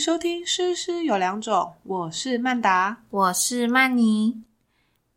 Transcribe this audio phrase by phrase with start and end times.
[0.00, 4.42] 收听《诗诗有两种》，我是曼达，我是曼妮。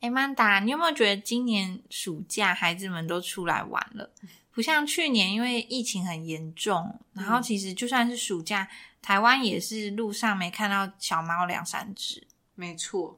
[0.02, 4.12] 哎，曼达，你有没有觉得今年暑假孩子们都出来玩了？
[4.52, 8.68] 不像去年，因为疫情很严重，然后其实就算是暑假，
[9.02, 12.28] 台湾也是路上没看到小猫两三只。
[12.54, 13.18] 没错，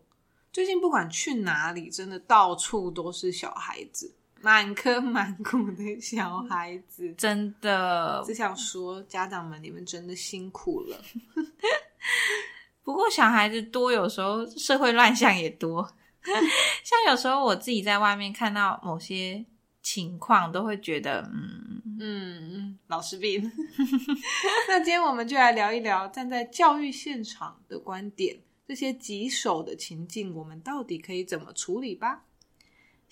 [0.53, 8.23] 最近不管去哪里，真的到处都是小孩子，满坑满谷的小孩子，真的。
[8.25, 10.97] 只想说，家长们，你们真的辛苦了。
[12.83, 15.87] 不过小孩子多，有时候社会乱象也多。
[16.83, 19.43] 像有时候我自己在外面看到某些
[19.81, 23.41] 情况，都会觉得，嗯嗯嗯，老师病。
[24.67, 32.23] 那今天我们就来聊一聊，站在教育现场的观点，这些棘手的情境，我们到底可以怎么处理吧？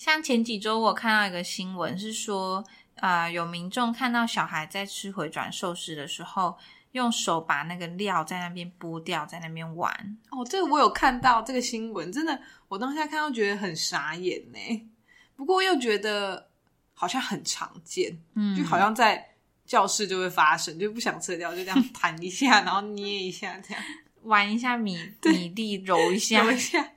[0.04, 2.62] 像前几周我看到一个新闻，是说，
[2.98, 6.58] 啊，有民众看到小孩在吃回转寿司的时候。
[6.92, 9.92] 用手把那个料在那边剥掉，在那边玩
[10.30, 14.92] 哦，这个我有看到这个新闻，真的，我当下看到觉得很傻眼呢。
[15.36, 16.52] 不过又觉得
[16.94, 19.28] 好像很常见，嗯，就好像在
[19.66, 23.84] 教室就会发生，就不想吃掉，就这样 弹一下，然后捏一下，这样
[24.22, 26.92] 玩一下米米粒，揉一下， 揉一下。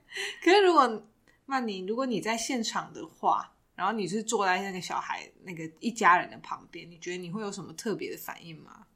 [0.44, 1.06] 可是如果
[1.46, 8.86] 曼妮，如果你在现场的话，然后你是坐在那个小孩那个一家人的旁边，你觉得你会有什么特别的反应吗？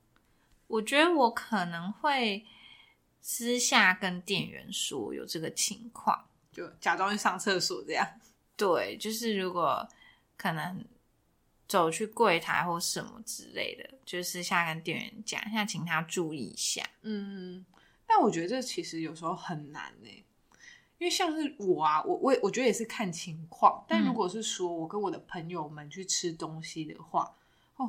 [0.66, 2.44] 我觉得我可能会
[3.20, 8.06] 私下跟店员说有这个情况，就假装去上厕所这样。
[8.56, 9.88] 对，就是如果
[10.36, 10.84] 可能
[11.66, 16.82] 走去柜台或什么之类的，就私下跟店员讲一下，请他注意一下。
[17.02, 17.64] 嗯，
[18.06, 20.24] 但我觉得这其实有时候很难呢，
[21.00, 23.84] 因为像是我啊，我我我觉得也是看情况。
[23.88, 27.34] 但如果是说我跟我的朋友们去吃东西的话。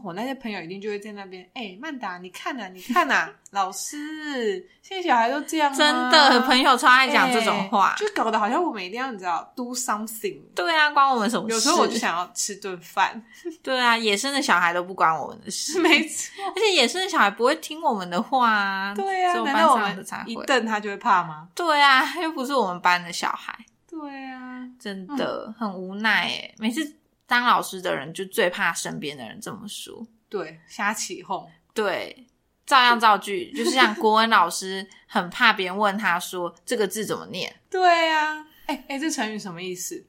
[0.04, 10.40] 我那些朋友一定就会在那边，哎，曼达，你看呐，你看呐，老师，现在小孩都这样，真的，朋友超爱讲这种话，就搞得好像我们一定要你知道，do something。
[10.56, 11.54] 对啊，关我们什么事？
[11.54, 13.22] 有时候我就想要吃顿饭。
[13.62, 16.32] 对啊，野生的小孩都不关我们的事，没错。
[16.56, 18.94] 而且野生的小孩不会听我们的话啊。
[18.96, 21.50] 对啊，难道我们一瞪他就会怕吗？
[21.54, 23.54] 对啊，又不是我们班的小孩。
[23.90, 26.98] 对啊，真的很无奈哎，每次。
[27.32, 32.28] 当老师的人就最怕身边的人这么说，对，瞎起哄，对，
[32.66, 40.06] 照样造句，就是像国文老师很怕别人问他说这个字怎么念，对呀，哎哎，这成语什么意思？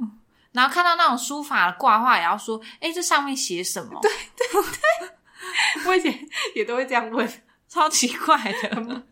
[0.00, 0.18] 嗯，
[0.50, 4.00] 然后看到那种书法挂画，也要说，哎，这上面写什么？
[4.02, 7.24] 对对对， 我以前也都会这样问，
[7.70, 9.04] 超奇怪的，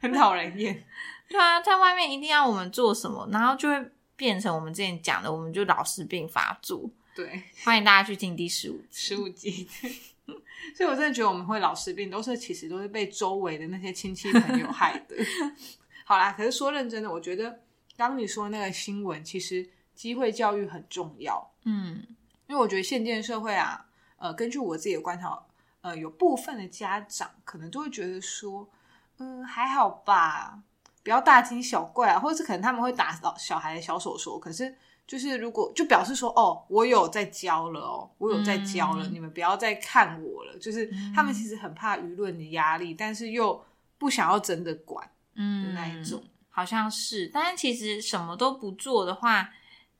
[0.00, 0.86] 很讨人厌。
[1.28, 3.90] 对啊，在外面一定要我们做什么，然后就会。
[4.22, 6.88] 变成我们之前讲的，我们就老师病发作。
[7.12, 9.68] 对， 欢迎大家去听第十五十五集。
[10.76, 15.16] 所以，我真的觉得我们会老师病，都是其实都是被周围的那些亲戚朋友害的。
[16.06, 17.62] 好啦，可是说认真的，我觉得
[17.96, 21.52] 刚你说那个新闻，其实机会教育很重要。
[21.64, 22.06] 嗯，
[22.46, 23.84] 因为我觉得现今社会啊，
[24.18, 25.44] 呃，根据我自己的观察，
[25.80, 28.70] 呃，有部分的家长可能都会觉得说，
[29.18, 30.62] 嗯，还好吧。
[31.02, 34.72] 不要大惊小怪啊，或者是可能他们会打到小孩的小手手，可是
[35.06, 40.56] 就是如果就表示说哦，我有在教了哦，我有在教了，你们不要再看我了。
[40.58, 43.60] 就是他们其实很怕舆论的压力，但是又
[43.98, 47.28] 不想要真的管，嗯，的那一种，好像是。
[47.34, 49.50] 但是其实什么都不做的话，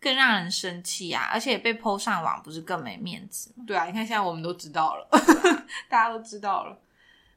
[0.00, 5.08] 更让人生气啊，而且被抛上网，不是更没面子对啊，你看现在我们都知道了，
[5.90, 6.78] 大家都知道了。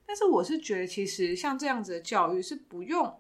[0.06, 3.12] 但是我是觉得，其实像这样子的教育是不用。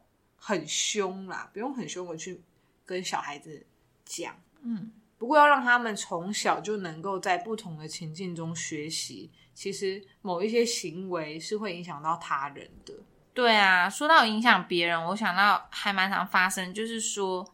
[0.47, 2.39] 很凶啦，不用很凶的去
[2.85, 3.65] 跟小孩子
[4.05, 12.93] 讲，嗯，不过要让他们从小就能够在不同的情境中学习，其实某一些行为是会影响到他人的。
[13.33, 17.51] 对啊，说到影响别人，我想到还蛮常发生，就是说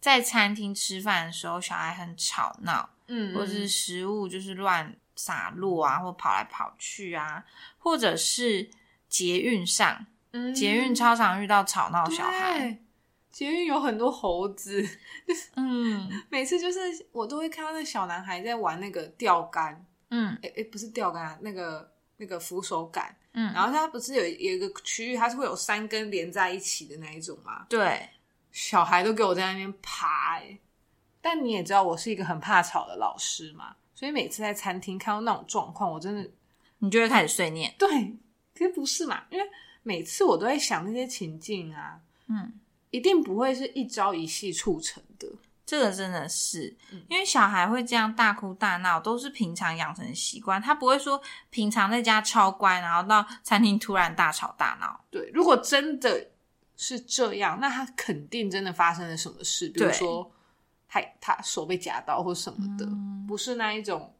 [0.00, 7.44] 在餐厅吃饭的时候，小孩很吵闹，嗯，或者是食物就是乱洒落啊，或跑来跑去啊，
[7.78, 8.68] 或者是
[9.08, 10.06] 捷运上。
[10.54, 12.78] 捷运超常遇到吵闹小孩，
[13.30, 14.82] 捷运有很多猴子，
[15.56, 16.78] 嗯， 每次就是
[17.12, 27.66] 我都会看到那小男孩在玩那个钓竿，嗯，哎哎，不是钓竿，那个那个扶手杆，嗯，然后他不是有有一个区域，它是会有三根连在一起的那一种吗？
[27.68, 28.08] 对，
[28.50, 30.40] 小孩都给我在那边爬，
[31.20, 36.30] 但你也知道我是一个很怕吵的老师嘛，所以每次在餐厅看到那种状况，我真的
[36.78, 37.88] 你就会开始碎念，对，
[38.54, 39.46] 可是不是嘛，因为。
[39.82, 42.52] 每次我都在想那些情境啊，嗯，
[42.90, 45.28] 一定不会是一朝一夕促成的，
[45.64, 46.76] 这个真的是，
[47.08, 51.20] 因为小孩会这样大哭大闹，都是平常养成习惯，他不会说
[51.50, 55.04] 平常在家超乖，然后到餐厅突然大吵大闹。
[55.10, 56.28] 对，如果真的
[56.76, 60.30] 是这样，那他肯定真的发生了什么事，比如说
[60.88, 62.86] 他他手被夹到或什么的，
[63.26, 64.14] 不是那一种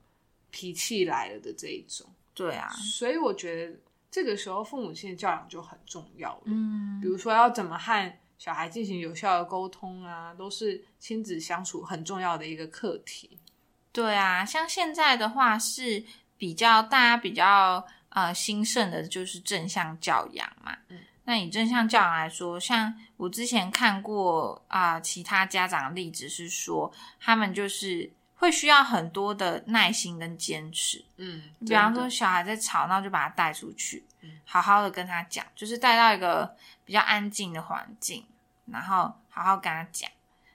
[0.50, 2.06] 脾气来了的这一种。
[2.34, 3.78] 对啊，所以我觉得
[4.12, 6.42] 这个时候父母亲的教养就很重要了。
[6.44, 8.12] 嗯，比如说要怎么和。
[8.38, 13.38] 小孩进行有效的沟通啊，都是亲子相处很重要的一个课题。
[13.92, 16.02] 对啊，像现在的话是
[16.36, 20.76] 比较大家比较呃兴盛的，就是正向教养嘛。
[20.88, 28.10] 嗯，那以正向教养来说，像我之前看过啊，其他家长的例子是说，他们就是
[28.42, 31.04] 会需要很多的耐心跟坚持。
[31.16, 34.04] 嗯，比方说小孩在吵闹，就把他带出去，
[34.44, 38.26] 好好的跟他讲，就是带到一个比较安静的环境。
[38.66, 40.10] 然后好好跟他讲，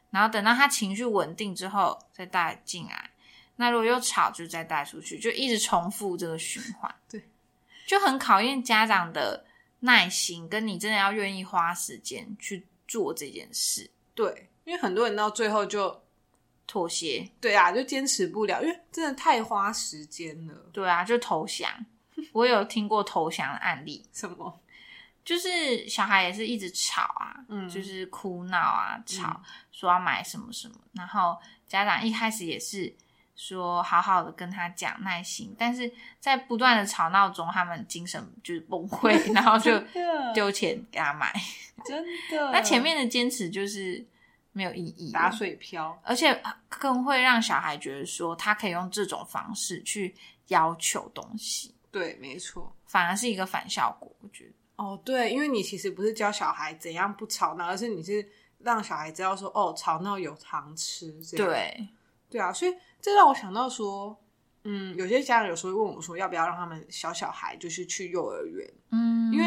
[0.10, 3.10] 然后等到他情绪稳定之后再带进来。
[3.56, 6.94] 那如果又吵，就再带出去，就一直重复这个循环。
[7.10, 7.24] 对，
[7.86, 9.46] 就很考验家长的
[9.80, 13.90] 耐心，跟你真的要愿意花时间去做这件事。
[14.14, 16.02] 对，因为很多人到最后就
[16.68, 17.28] 妥协。
[17.42, 20.54] 对啊，就坚持不了，因为真的太花时间了。
[20.72, 21.70] 对啊，就投降。
[22.34, 24.06] 我有听过投降的案例。
[24.14, 24.60] 什么？
[25.24, 29.42] 就是小孩也是一直吵啊，嗯，就是哭闹啊，吵
[29.74, 31.38] 说要买什么什么，然后
[31.68, 32.96] 家长一开始也是
[33.36, 39.78] 说好好的跟他讲耐心，但是在不断的吵闹中，他们精神就是崩 溃，然后就
[40.34, 41.34] 丢钱给他买，
[41.86, 42.52] 真的。
[42.52, 44.04] 那前面的坚持就是
[44.58, 50.16] 没有意义，打水漂，而且更会让小孩觉得说他可以用这种方式去
[50.48, 54.52] 要求东西，对，没错，反而是一个反效果，我觉得。
[54.78, 58.28] 哦，对，因为你其实不是教小孩怎样不吵闹，而是你是
[58.60, 61.12] 让小孩知道说，哦，吵闹有糖吃。
[61.36, 61.88] 对，
[62.30, 64.20] 对啊，所以这让我想到说，
[64.64, 68.74] 嗯，有些家长有时候会问我说，要不要让他们小小孩就是去幼儿园？
[68.92, 69.46] 嗯，因为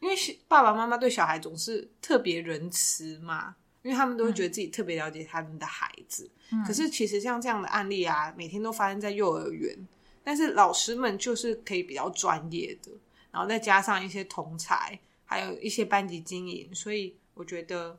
[0.00, 0.14] 因为
[0.46, 3.56] 爸爸妈妈对小孩总是特别仁慈嘛，
[3.88, 6.30] 因为他们都会觉得自己特别了解他们的孩子。
[6.66, 9.74] 可是其实像这样的案例啊，每天都发生在幼儿园，
[10.22, 12.92] 但是老师们就是可以比较专业的。
[13.30, 17.98] 然后再加上一些同才，还有一些班级经营，所以我觉得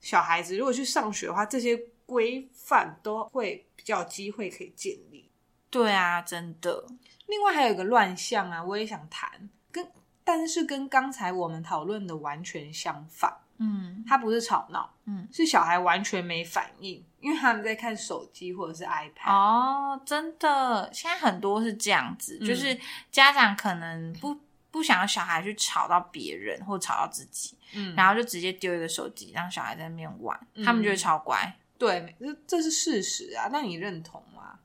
[0.00, 1.76] 小孩子如果去上学的话，这些
[2.06, 5.28] 规范都会比较机会可以建立。
[5.68, 6.86] 对啊，真的。
[7.26, 9.86] 另外还有一个乱象啊，我也想谈，跟
[10.24, 13.41] 但是跟刚才我们讨论的完全相反。
[13.62, 19.30] 嗯，他不是吵闹，嗯，是小孩完全没反应，因为他们在看手机或者是 iPad。
[19.30, 22.76] 哦，真的，现在很多是这样子，就是
[23.12, 24.36] 家长可能不
[24.72, 31.56] 不想要小孩去吵到别人或吵到自己，嗯，然后就直接丢一个手机让小孩在那边玩，他们就会超乖。
[31.78, 34.58] 对，这这是事实啊，那你认同吗？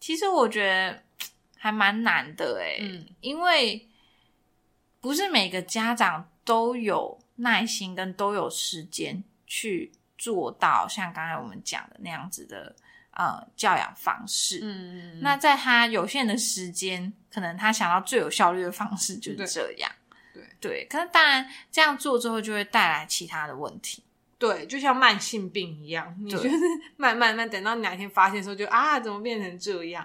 [0.00, 1.02] 其实我觉得
[1.56, 3.88] 还蛮难的哎，嗯，因为
[5.00, 7.16] 不是每个家长都有。
[7.40, 12.74] 耐心跟都有时间去做到像刚才我们讲的那样子的
[13.12, 19.88] 呃教养方式，嗯嗯，那在他有限的时间，可能他想到最有效率的方式就是这样，
[20.34, 20.86] 对对。
[20.90, 24.02] 可是当然这样做之后就会带来其他的问题，
[24.36, 26.48] 对，就像慢性病一样，你就是
[26.98, 30.04] 慢慢慢等到哪天发现的时候，就啊怎么变成这样？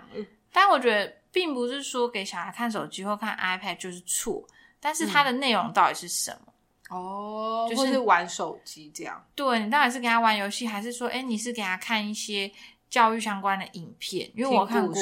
[0.51, 4.47] 但我觉得并不是说给小孩看手机或看 iPad 就是错，
[4.83, 6.53] 但是它的内容到底是什么？
[6.89, 9.25] 哦，就是玩手机这样。
[9.33, 12.51] 对你到底是给他玩游戏，还是说，哎，你是给他看一些
[12.89, 14.29] 教育相关的影片？
[14.35, 14.95] 因为我看过，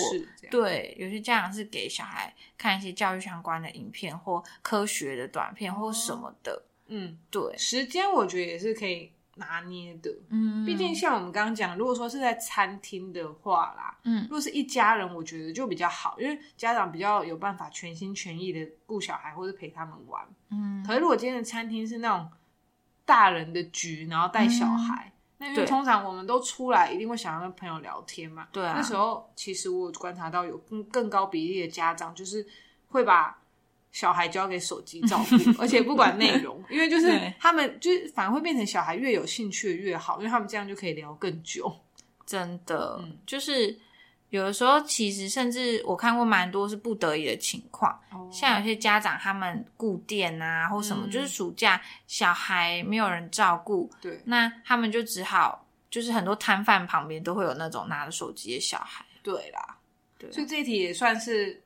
[0.52, 6.64] 对，有些家长是给小孩看一些教育相关的影片或科学的短片或什么的。
[6.88, 9.12] 嗯，对，时间我觉得也是可以。
[9.36, 20.84] 拿捏的，嗯，毕竟像我们刚刚讲，如果说是在餐厅的话啦，嗯，如果是一家人，我觉得就比较好，因为家长比较有办法全心全意的顾小孩或者陪他们玩，嗯。
[20.86, 22.30] 可是如果今天的餐厅是那种
[23.06, 28.74] 大人的局，然后带小孩，那因为通常我们都出来一定会想要跟朋友聊天嘛，对啊。
[28.76, 32.46] 那时候其实我观察到有更更高比例的家长就是
[32.88, 33.41] 会把。
[33.92, 41.70] 小孩交给手机照顾， 而且不管内容， 因为就是他们就是反而会变成小孩越有兴趣越好，因为他们这样就可以聊更久。
[42.26, 43.78] 真的，就是
[44.30, 48.00] 有的时候其实甚至我看过蛮多是不得已的情况，
[48.32, 59.06] 像有些家长他们顾店啊或什么，就是暑假小孩没有人照顾，对，那他们就只好就是很多摊贩旁边都会有那种拿着手机的小孩。
[59.22, 59.78] 对啦，
[60.18, 61.62] 对，所以这一题也算是。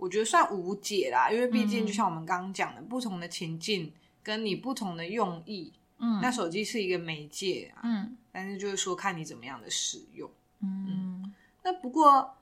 [0.00, 3.92] 我觉得算无解啦，因为毕竟就像我们刚刚讲的，不同的情境
[4.22, 10.30] 跟你不同的用意，嗯，那手机是一个媒介啊，嗯但是就是说看你怎么样的使用。
[10.62, 12.36] 嗯，那不过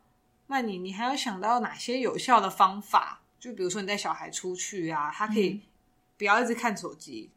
[0.46, 3.20] 曼妮，你还有想到哪些有效的方法？
[3.40, 5.60] 就比如说你带小孩出去啊，他可嗯以
[6.16, 7.30] 不要一直看手机，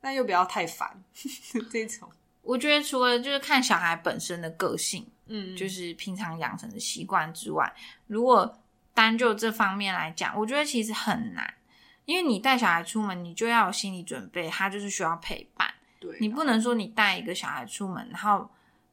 [0.00, 1.02] 但又不要太烦
[1.70, 2.08] 这种。
[2.42, 7.74] 我觉得除了就是看小孩本身的个性，嗯，就是平常养成的习惯之外，
[8.06, 8.60] 如果
[8.94, 11.52] 单就这方面来讲，我觉得其实很难，
[12.04, 15.68] 因为你带小孩出门，你就要有心理准备，他就是需要陪伴，
[16.00, 18.48] 对你不能说你带一个小孩出门，然后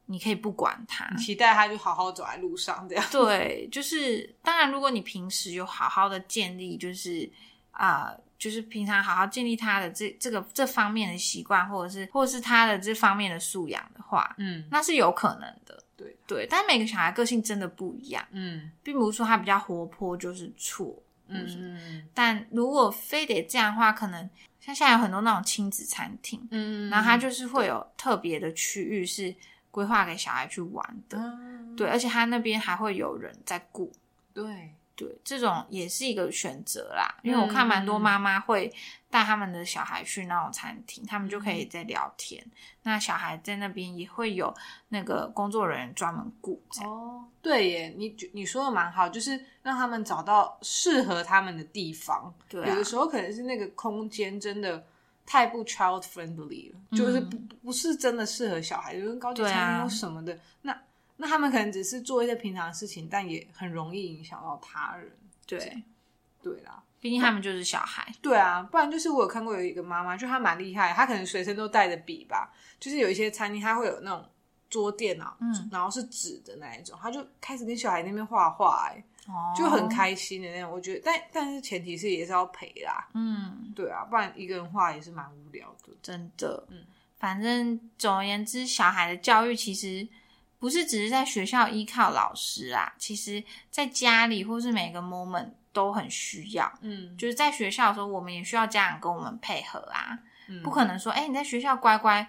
[0.06, 1.08] 你可以不管他。
[1.14, 3.04] 你期待他就好好走在路上这样。
[3.10, 7.30] 对，就是当然，如果你平时有好好的建立，就是
[7.70, 15.81] 啊、就是平常好好建立他的这这个这方面的习惯，或者是或者是他的这方面的素养的话，嗯，那是有可能的。
[16.02, 18.70] 对，对，但每个小孩个性真的不一样，嗯。
[18.82, 21.02] 并不是说他比较活泼就是错。
[21.28, 24.28] 嗯嗯但如果非得这样的话，可能
[24.60, 29.34] 像现在有很多那种亲子餐厅，嗯然后它就是会有特别的区域是
[29.70, 31.74] 规划给小孩去玩的，嗯。
[31.76, 33.90] 对，而且他那边还会有人在顾。
[34.34, 38.72] 对，对，这种也是一个选择啦，因为我看蛮多妈妈会
[39.10, 42.44] 带他们的小孩去那种餐厅，他们就可以在聊天。
[42.82, 44.54] 那小孩在那边也会有
[44.88, 46.62] 那个工作人员专门顾。
[46.84, 52.32] 哦，对耶，你你说的蛮好，就是让他们找到适合他们的地方。
[52.48, 54.84] 对啊有的时候可能是那个空间真的
[55.24, 60.38] 太不 child friendly 了，就是不不是真的适合小孩，就跟高级餐厅或什么的。
[60.60, 60.78] 那
[61.22, 65.08] 那他们可能只是做一些平常的事情，但也很容易影响到他人。
[65.46, 65.80] 对，
[66.42, 68.12] 对啦，毕竟他们就是小孩。
[68.20, 74.28] 对啊，不然就是我有看过有一个妈妈，就她蛮厉害，她可能随身都带着笔吧，就是有一些餐厅它会有那种
[74.68, 79.88] 桌垫啊，嗯然后是纸的那一种，她就开始跟小孩那边画画、哎，哦就很。
[79.88, 80.70] 开心的那种。
[80.70, 85.92] 我觉得，但但是前提是也是要陪啦，嗯，对啊，不然一个人画也是蛮无聊的。
[86.02, 86.66] 真的。
[86.70, 86.84] 嗯
[87.18, 90.04] 反正总而言之，小孩的教育其实
[90.62, 96.72] 不是只是在学校依靠老师啊，其实在家里或是每个 moment 都很需要。
[96.82, 100.16] 嗯，就是在学校的时候，我们也需要家长跟我们配合啊，
[100.46, 102.24] 嗯不可能说，哎、你在学校乖乖，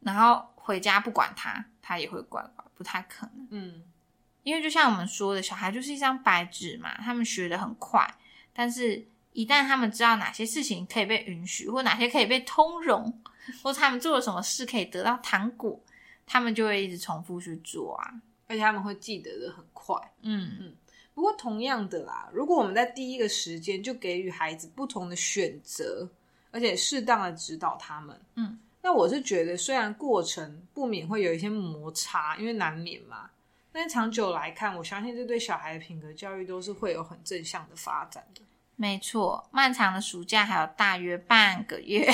[0.00, 3.46] 然后回家不管他，他也会乖乖，不太可能。
[3.50, 3.82] 嗯
[4.42, 8.10] 因为就像我们说的，小孩就是一张白纸嘛，他们学的很快，
[8.54, 13.20] 但是一旦他们知道哪些事情可以被允许，或哪些可以被通融，
[13.62, 15.78] 或他们做了什么事可以得到糖果，
[16.26, 18.12] 他们就会一直重复去做啊。
[18.48, 19.96] 而且他们会记得的很快。
[20.22, 20.76] 嗯嗯
[21.14, 26.08] 不过同样的啦，如果我们在第一个时间就给予孩子不同的选择，
[26.50, 33.30] 而且适当的指导他们，嗯，那我是觉得虽然过程不免会有一些摩擦，因为难免嘛，
[33.72, 38.42] 但是长久来看，我相信这对小孩的品格教育都是会有很正向的发展的。
[38.76, 42.06] 没错，漫长的暑假还有大约半个月，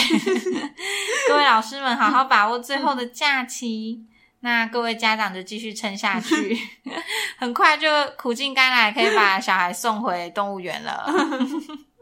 [1.29, 4.07] 各位老师们好好把握最后的假期。
[4.45, 6.59] 那各位家长就继续撑下去，
[7.39, 11.07] 很快就苦尽甘来，可以把小孩送回动物园了。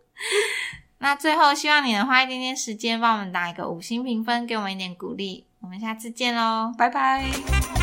[1.00, 5.47] 那最后，希望你能花一点点时间帮我们打一个五星评分，给我们一点鼓励。
[5.61, 6.73] 我们下次见喽！
[6.76, 7.79] 拜拜。